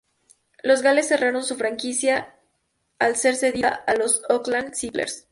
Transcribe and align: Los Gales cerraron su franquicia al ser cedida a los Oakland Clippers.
Los 0.63 0.81
Gales 0.81 1.09
cerraron 1.09 1.43
su 1.43 1.55
franquicia 1.57 2.33
al 2.97 3.17
ser 3.17 3.35
cedida 3.35 3.83
a 3.85 3.93
los 3.93 4.23
Oakland 4.31 4.73
Clippers. 4.73 5.27